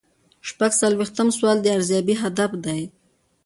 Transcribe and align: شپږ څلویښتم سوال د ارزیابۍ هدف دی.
شپږ 0.47 0.71
څلویښتم 0.81 1.27
سوال 1.37 1.57
د 1.61 1.67
ارزیابۍ 1.77 2.15
هدف 2.23 2.51
دی. 2.65 2.81